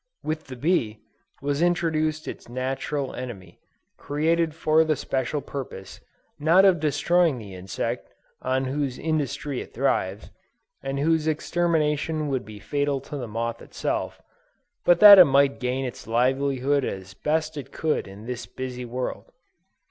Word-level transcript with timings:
With 0.23 0.45
the 0.47 0.55
bee, 0.55 1.01
was 1.43 1.61
introduced 1.61 2.27
its 2.27 2.49
natural 2.49 3.13
enemy, 3.13 3.59
created 3.99 4.55
for 4.55 4.83
the 4.83 4.95
special 4.95 5.41
purpose, 5.41 5.99
not 6.39 6.65
of 6.65 6.79
destroying 6.79 7.37
the 7.37 7.53
insect, 7.53 8.11
on 8.41 8.65
whose 8.65 8.97
industry 8.97 9.61
it 9.61 9.75
thrives, 9.75 10.31
and 10.81 10.97
whose 10.99 11.27
extermination 11.27 12.29
would 12.29 12.45
be 12.45 12.57
fatal 12.57 12.99
to 13.01 13.15
the 13.15 13.27
moth 13.27 13.61
itself, 13.61 14.19
but 14.85 14.99
that 15.01 15.19
it 15.19 15.25
might 15.25 15.59
gain 15.59 15.85
its 15.85 16.07
livelihood 16.07 16.83
as 16.83 17.13
best 17.13 17.55
it 17.55 17.71
could 17.71 18.07
in 18.07 18.25
this 18.25 18.47
busy 18.47 18.85
world. 18.85 19.31